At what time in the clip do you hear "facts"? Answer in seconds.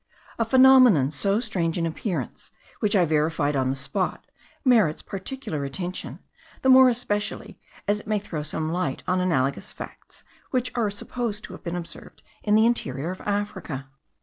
9.71-10.23